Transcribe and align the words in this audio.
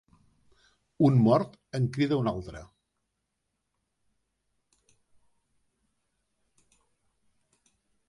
Un 1.09 1.19
mort 1.27 1.53
en 1.79 1.85
crida 1.97 2.17
un 2.21 2.31
altre. 2.31 2.63